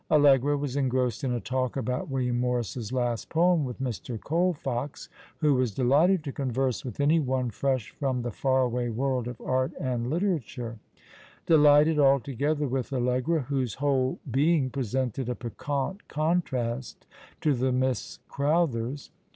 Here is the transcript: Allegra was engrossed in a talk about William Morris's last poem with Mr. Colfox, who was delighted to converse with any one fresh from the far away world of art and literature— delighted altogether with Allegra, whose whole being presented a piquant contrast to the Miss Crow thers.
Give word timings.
Allegra 0.09 0.57
was 0.57 0.75
engrossed 0.75 1.23
in 1.23 1.31
a 1.31 1.39
talk 1.39 1.77
about 1.77 2.09
William 2.09 2.39
Morris's 2.39 2.91
last 2.91 3.29
poem 3.29 3.63
with 3.63 3.79
Mr. 3.79 4.19
Colfox, 4.19 5.09
who 5.41 5.53
was 5.53 5.75
delighted 5.75 6.23
to 6.23 6.31
converse 6.31 6.83
with 6.83 6.99
any 6.99 7.19
one 7.19 7.51
fresh 7.51 7.91
from 7.99 8.23
the 8.23 8.31
far 8.31 8.63
away 8.63 8.89
world 8.89 9.27
of 9.27 9.39
art 9.41 9.73
and 9.79 10.09
literature— 10.09 10.79
delighted 11.45 11.99
altogether 11.99 12.67
with 12.67 12.91
Allegra, 12.91 13.41
whose 13.41 13.75
whole 13.75 14.17
being 14.31 14.71
presented 14.71 15.29
a 15.29 15.35
piquant 15.35 16.07
contrast 16.07 17.05
to 17.41 17.53
the 17.53 17.71
Miss 17.71 18.17
Crow 18.27 18.65
thers. 18.65 19.11